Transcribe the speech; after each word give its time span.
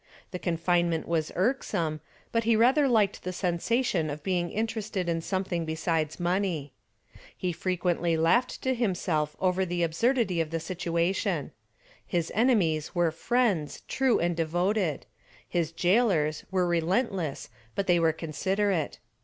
The 0.31 0.39
confinement 0.39 1.07
was 1.07 1.31
irksome, 1.35 2.01
but 2.31 2.43
he 2.45 2.55
rather 2.55 2.87
liked 2.87 3.21
the 3.21 3.31
sensation 3.31 4.09
of 4.09 4.23
being 4.23 4.49
interested 4.49 5.07
in 5.07 5.21
something 5.21 5.63
besides 5.63 6.19
money. 6.19 6.73
He 7.37 7.53
frequently 7.53 8.17
laughed 8.17 8.63
to 8.63 8.73
himself 8.73 9.35
over 9.39 9.63
the 9.63 9.83
absurdity 9.83 10.41
of 10.41 10.49
the 10.49 10.59
situation. 10.59 11.51
His 12.03 12.31
enemies 12.33 12.95
were 12.95 13.11
friends, 13.11 13.81
true 13.87 14.19
and 14.19 14.35
devoted; 14.35 15.05
his 15.47 15.71
gaolers 15.71 16.45
were 16.49 16.67
relentless 16.67 17.51
but 17.75 17.85
they 17.85 17.99
were 17.99 18.11
considerate. 18.11 18.97